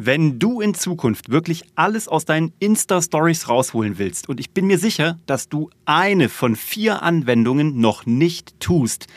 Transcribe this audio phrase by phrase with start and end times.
[0.00, 4.78] Wenn du in Zukunft wirklich alles aus deinen Insta-Stories rausholen willst, und ich bin mir
[4.78, 9.08] sicher, dass du eine von vier Anwendungen noch nicht tust,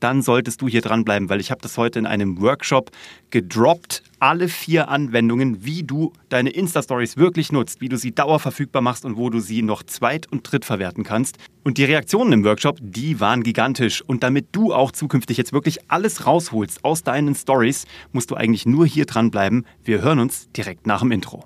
[0.00, 2.90] dann solltest du hier dranbleiben, weil ich habe das heute in einem Workshop
[3.30, 4.02] gedroppt.
[4.20, 9.16] Alle vier Anwendungen, wie du deine Insta-Stories wirklich nutzt, wie du sie dauerverfügbar machst und
[9.16, 11.38] wo du sie noch zweit- und dritt verwerten kannst.
[11.62, 14.02] Und die Reaktionen im Workshop, die waren gigantisch.
[14.02, 18.66] Und damit du auch zukünftig jetzt wirklich alles rausholst aus deinen Stories, musst du eigentlich
[18.66, 19.66] nur hier dranbleiben.
[19.84, 21.44] Wir hören uns direkt nach dem Intro.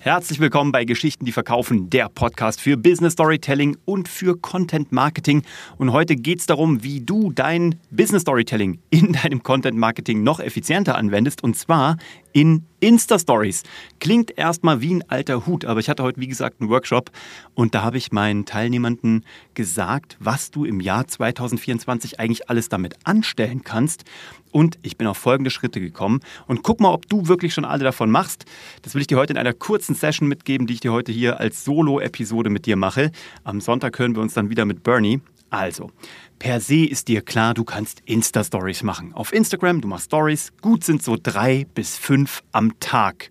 [0.00, 5.42] Herzlich willkommen bei Geschichten, die verkaufen, der Podcast für Business Storytelling und für Content Marketing.
[5.76, 10.38] Und heute geht es darum, wie du dein Business Storytelling in deinem Content Marketing noch
[10.38, 11.42] effizienter anwendest.
[11.42, 11.96] Und zwar
[12.38, 13.64] in Insta-Stories.
[13.98, 17.10] Klingt erstmal wie ein alter Hut, aber ich hatte heute, wie gesagt, einen Workshop
[17.54, 19.24] und da habe ich meinen Teilnehmern
[19.54, 24.04] gesagt, was du im Jahr 2024 eigentlich alles damit anstellen kannst.
[24.52, 26.20] Und ich bin auf folgende Schritte gekommen.
[26.46, 28.44] Und guck mal, ob du wirklich schon alle davon machst.
[28.82, 31.40] Das will ich dir heute in einer kurzen Session mitgeben, die ich dir heute hier
[31.40, 33.10] als Solo-Episode mit dir mache.
[33.42, 35.20] Am Sonntag hören wir uns dann wieder mit Bernie.
[35.50, 35.90] Also,
[36.38, 39.14] per se ist dir klar, du kannst Insta-Stories machen.
[39.14, 40.52] Auf Instagram, du machst Stories.
[40.60, 43.30] Gut sind so drei bis fünf am Tag.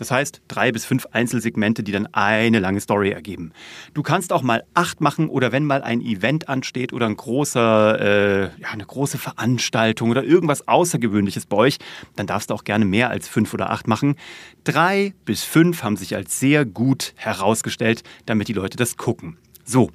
[0.00, 3.52] Das heißt, drei bis fünf Einzelsegmente, die dann eine lange Story ergeben.
[3.92, 8.00] Du kannst auch mal acht machen oder wenn mal ein Event ansteht oder ein großer,
[8.00, 11.76] äh, ja, eine große Veranstaltung oder irgendwas Außergewöhnliches bei euch,
[12.16, 14.16] dann darfst du auch gerne mehr als fünf oder acht machen.
[14.64, 19.36] Drei bis fünf haben sich als sehr gut herausgestellt, damit die Leute das gucken.
[19.66, 19.90] So.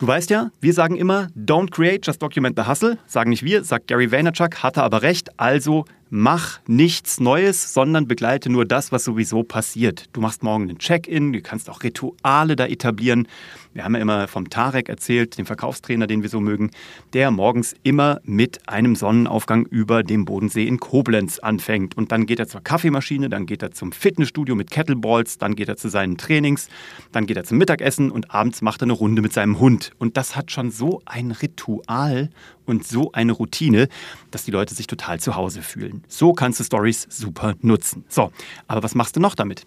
[0.00, 2.96] Du weißt ja, wir sagen immer, don't create, just document the hustle.
[3.06, 5.28] Sagen nicht wir, sagt Gary Vaynerchuk, hat er aber recht.
[5.38, 10.06] Also mach nichts Neues, sondern begleite nur das, was sowieso passiert.
[10.12, 13.28] Du machst morgen einen Check-in, du kannst auch Rituale da etablieren.
[13.72, 16.72] Wir haben ja immer vom Tarek erzählt, dem Verkaufstrainer, den wir so mögen,
[17.12, 21.96] der morgens immer mit einem Sonnenaufgang über dem Bodensee in Koblenz anfängt.
[21.96, 25.68] Und dann geht er zur Kaffeemaschine, dann geht er zum Fitnessstudio mit Kettleballs, dann geht
[25.68, 26.68] er zu seinen Trainings,
[27.12, 29.92] dann geht er zum Mittagessen und abends macht er eine Runde mit seinem Hund.
[29.98, 32.30] Und das hat schon so ein Ritual
[32.70, 33.88] und so eine Routine,
[34.30, 36.04] dass die Leute sich total zu Hause fühlen.
[36.08, 38.04] So kannst du Stories super nutzen.
[38.08, 38.32] So,
[38.68, 39.66] aber was machst du noch damit?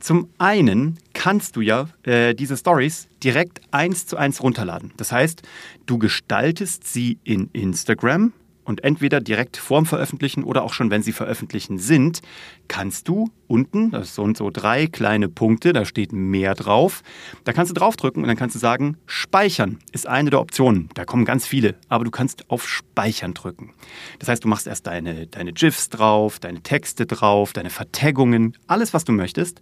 [0.00, 4.92] Zum einen kannst du ja äh, diese Stories direkt eins zu eins runterladen.
[4.98, 5.42] Das heißt,
[5.86, 8.32] du gestaltest sie in Instagram,
[8.64, 12.20] und entweder direkt vorm Veröffentlichen oder auch schon, wenn sie veröffentlichen sind,
[12.68, 17.02] kannst du unten, das sind so drei kleine Punkte, da steht mehr drauf,
[17.44, 20.88] da kannst du draufdrücken und dann kannst du sagen, Speichern ist eine der Optionen.
[20.94, 23.72] Da kommen ganz viele, aber du kannst auf Speichern drücken.
[24.18, 28.94] Das heißt, du machst erst deine, deine GIFs drauf, deine Texte drauf, deine Vertaggungen, alles,
[28.94, 29.60] was du möchtest.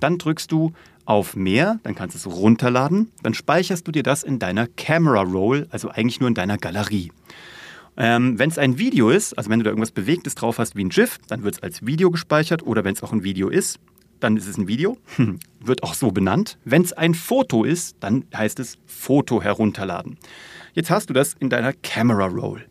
[0.00, 0.72] Dann drückst du
[1.04, 5.22] auf mehr, dann kannst du es runterladen, dann speicherst du dir das in deiner Camera
[5.22, 7.12] Roll, also eigentlich nur in deiner Galerie.
[7.96, 10.84] Ähm, wenn es ein Video ist, also wenn du da irgendwas Bewegtes drauf hast wie
[10.84, 13.78] ein GIF, dann wird es als Video gespeichert oder wenn es auch ein Video ist,
[14.20, 14.96] dann ist es ein Video,
[15.60, 16.58] wird auch so benannt.
[16.64, 20.18] Wenn es ein Foto ist, dann heißt es Foto herunterladen.
[20.74, 22.66] Jetzt hast du das in deiner Camera Roll.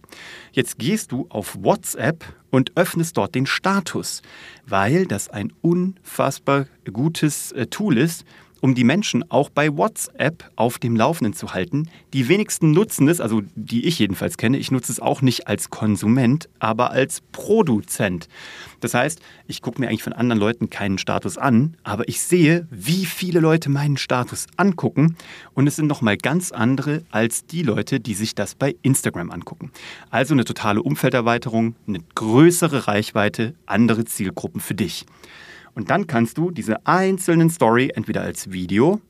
[0.52, 4.22] Jetzt gehst du auf WhatsApp und öffnest dort den Status,
[4.66, 8.24] weil das ein unfassbar gutes äh, Tool ist,
[8.66, 11.88] um die Menschen auch bei WhatsApp auf dem Laufenden zu halten.
[12.14, 15.70] Die wenigsten nutzen es, also die ich jedenfalls kenne, ich nutze es auch nicht als
[15.70, 18.28] Konsument, aber als Produzent.
[18.80, 22.68] Das heißt, ich gucke mir eigentlich von anderen Leuten keinen Status an, aber ich sehe,
[22.72, 25.16] wie viele Leute meinen Status angucken
[25.54, 29.70] und es sind nochmal ganz andere als die Leute, die sich das bei Instagram angucken.
[30.10, 35.06] Also eine totale Umfelderweiterung, eine größere Reichweite, andere Zielgruppen für dich.
[35.76, 39.02] Und dann kannst du diese einzelnen Story entweder als Video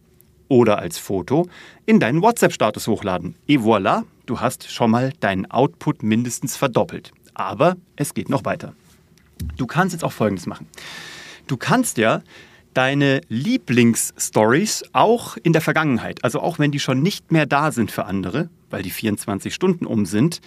[0.48, 1.48] oder als Foto
[1.86, 3.36] in deinen WhatsApp-Status hochladen.
[3.48, 7.12] Et voilà, du hast schon mal deinen Output mindestens verdoppelt.
[7.34, 8.74] Aber es geht noch weiter.
[9.58, 10.68] Du kannst jetzt auch Folgendes machen.
[11.48, 12.22] Du kannst ja
[12.74, 17.92] deine Lieblingsstories auch in der Vergangenheit, also auch wenn die schon nicht mehr da sind
[17.92, 20.42] für andere, weil die 24 Stunden um sind,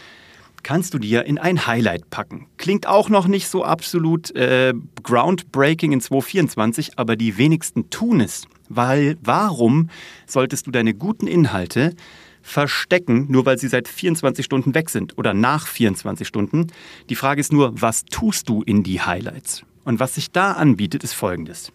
[0.63, 2.47] kannst du dir in ein Highlight packen.
[2.57, 8.47] Klingt auch noch nicht so absolut äh, groundbreaking in 2024, aber die wenigsten tun es.
[8.69, 9.91] Weil warum
[10.27, 11.95] solltest du deine guten Inhalte
[12.43, 16.69] verstecken, nur weil sie seit 24 Stunden weg sind oder nach 24 Stunden?
[17.09, 19.65] Die Frage ist nur, was tust du in die Highlights?
[19.85, 21.73] Und was sich da anbietet, ist folgendes.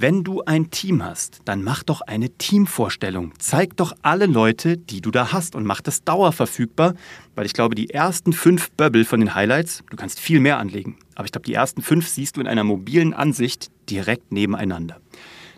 [0.00, 3.32] Wenn du ein Team hast, dann mach doch eine Teamvorstellung.
[3.40, 6.94] Zeig doch alle Leute, die du da hast und mach das dauerverfügbar,
[7.34, 10.98] weil ich glaube, die ersten fünf Bubble von den Highlights, du kannst viel mehr anlegen,
[11.16, 15.00] aber ich glaube, die ersten fünf siehst du in einer mobilen Ansicht direkt nebeneinander.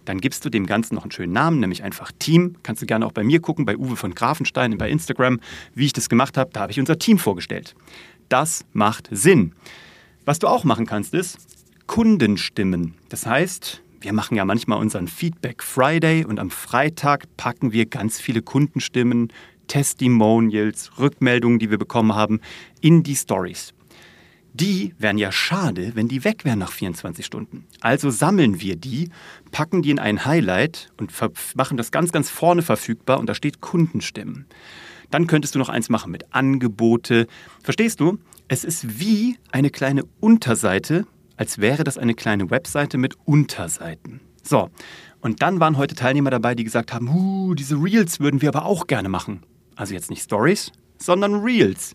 [0.07, 2.57] Dann gibst du dem Ganzen noch einen schönen Namen, nämlich einfach Team.
[2.63, 5.41] Kannst du gerne auch bei mir gucken, bei Uwe von Grafenstein bei Instagram,
[5.75, 6.49] wie ich das gemacht habe.
[6.55, 7.75] Da habe ich unser Team vorgestellt.
[8.31, 9.53] Das macht Sinn.
[10.25, 11.37] Was du auch machen kannst, ist
[11.87, 12.95] Kundenstimmen.
[13.11, 18.19] Das heißt, wir machen ja manchmal unseren Feedback Friday und am Freitag packen wir ganz
[18.19, 19.32] viele Kundenstimmen,
[19.67, 22.41] Testimonials, Rückmeldungen, die wir bekommen haben,
[22.81, 23.75] in die Stories.
[24.52, 27.67] Die wären ja schade, wenn die weg wären nach 24 Stunden.
[27.81, 29.11] Also sammeln wir die,
[29.52, 31.12] packen die in ein Highlight und
[31.55, 34.47] machen das ganz, ganz vorne verfügbar und da steht Kundenstimmen.
[35.11, 37.26] Dann könntest du noch eins machen mit Angebote.
[37.62, 38.19] Verstehst du?
[38.49, 41.06] Es ist wie eine kleine Unterseite,
[41.41, 44.21] als wäre das eine kleine Webseite mit Unterseiten.
[44.43, 44.69] So,
[45.23, 48.67] und dann waren heute Teilnehmer dabei, die gesagt haben, huh, diese Reels würden wir aber
[48.67, 49.43] auch gerne machen.
[49.75, 51.95] Also jetzt nicht Stories, sondern Reels.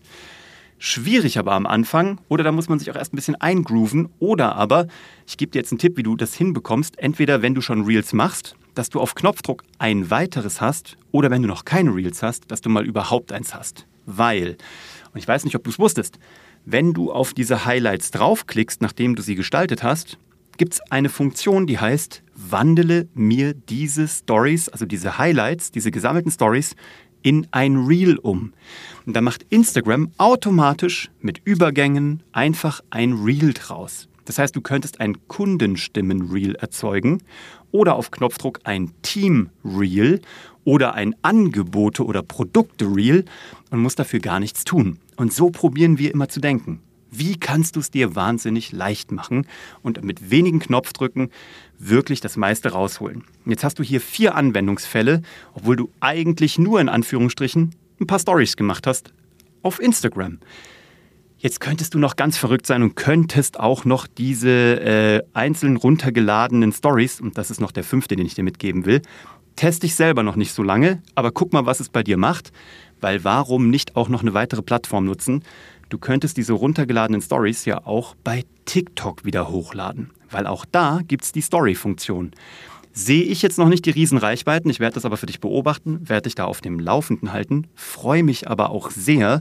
[0.78, 4.56] Schwierig aber am Anfang oder da muss man sich auch erst ein bisschen eingrooven oder
[4.56, 4.88] aber,
[5.28, 8.12] ich gebe dir jetzt einen Tipp, wie du das hinbekommst, entweder wenn du schon Reels
[8.14, 12.50] machst, dass du auf Knopfdruck ein weiteres hast oder wenn du noch keine Reels hast,
[12.50, 13.86] dass du mal überhaupt eins hast.
[14.06, 14.56] Weil,
[15.12, 16.18] und ich weiß nicht, ob du es wusstest,
[16.66, 20.18] wenn du auf diese Highlights draufklickst, nachdem du sie gestaltet hast,
[20.58, 26.32] gibt es eine Funktion, die heißt, wandele mir diese Stories, also diese Highlights, diese gesammelten
[26.32, 26.74] Stories,
[27.22, 28.52] in ein Reel um.
[29.06, 34.08] Und da macht Instagram automatisch mit Übergängen einfach ein Reel draus.
[34.24, 37.22] Das heißt, du könntest ein Kundenstimmen-Reel erzeugen
[37.70, 40.20] oder auf Knopfdruck ein Team-Reel
[40.66, 43.24] oder ein Angebote- oder Produkte-Reel
[43.70, 44.98] und musst dafür gar nichts tun.
[45.16, 46.80] Und so probieren wir immer zu denken.
[47.10, 49.46] Wie kannst du es dir wahnsinnig leicht machen
[49.82, 51.30] und mit wenigen Knopfdrücken
[51.78, 53.24] wirklich das meiste rausholen?
[53.46, 55.22] Jetzt hast du hier vier Anwendungsfälle,
[55.54, 59.14] obwohl du eigentlich nur in Anführungsstrichen ein paar Stories gemacht hast
[59.62, 60.40] auf Instagram.
[61.38, 66.72] Jetzt könntest du noch ganz verrückt sein und könntest auch noch diese äh, einzeln runtergeladenen
[66.72, 69.00] Stories, und das ist noch der fünfte, den ich dir mitgeben will,
[69.56, 72.52] teste ich selber noch nicht so lange, aber guck mal, was es bei dir macht,
[73.00, 75.42] weil warum nicht auch noch eine weitere Plattform nutzen?
[75.88, 81.24] Du könntest diese runtergeladenen Stories ja auch bei TikTok wieder hochladen, weil auch da gibt
[81.24, 82.32] es die Story-Funktion.
[82.92, 86.22] Sehe ich jetzt noch nicht die Riesenreichweiten, ich werde das aber für dich beobachten, werde
[86.22, 89.40] dich da auf dem Laufenden halten, freue mich aber auch sehr,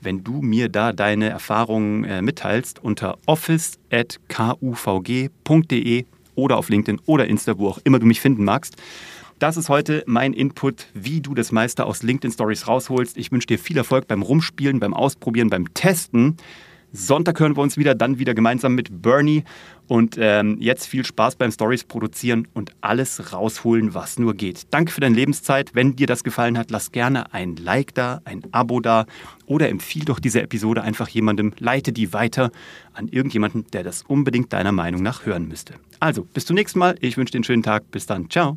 [0.00, 6.04] wenn du mir da deine Erfahrungen äh, mitteilst unter office.kuvg.de
[6.34, 8.76] oder auf LinkedIn oder Insta, wo auch immer du mich finden magst.
[9.38, 13.18] Das ist heute mein Input, wie du das meiste aus LinkedIn Stories rausholst.
[13.18, 16.38] Ich wünsche dir viel Erfolg beim Rumspielen, beim Ausprobieren, beim Testen.
[16.92, 19.44] Sonntag hören wir uns wieder, dann wieder gemeinsam mit Bernie.
[19.88, 24.62] Und ähm, jetzt viel Spaß beim Stories produzieren und alles rausholen, was nur geht.
[24.70, 25.74] Danke für deine Lebenszeit.
[25.74, 29.04] Wenn dir das gefallen hat, lass gerne ein Like da, ein Abo da
[29.44, 32.50] oder empfiehl doch diese Episode einfach jemandem, leite die weiter
[32.94, 35.74] an irgendjemanden, der das unbedingt deiner Meinung nach hören müsste.
[36.00, 36.96] Also, bis zum nächsten Mal.
[37.00, 37.90] Ich wünsche dir einen schönen Tag.
[37.90, 38.30] Bis dann.
[38.30, 38.56] Ciao.